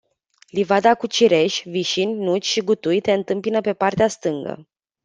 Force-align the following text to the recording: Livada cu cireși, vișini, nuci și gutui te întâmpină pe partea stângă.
Livada 0.51 0.95
cu 0.95 1.07
cireși, 1.07 1.69
vișini, 1.69 2.13
nuci 2.13 2.45
și 2.45 2.61
gutui 2.61 2.99
te 3.01 3.11
întâmpină 3.11 3.61
pe 3.61 3.73
partea 3.73 4.07
stângă. 4.07 4.67